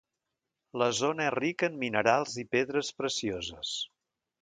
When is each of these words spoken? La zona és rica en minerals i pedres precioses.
La 0.81 0.87
zona 0.99 1.27
és 1.27 1.35
rica 1.35 1.71
en 1.73 1.77
minerals 1.83 2.35
i 2.45 2.49
pedres 2.57 2.93
precioses. 3.03 3.79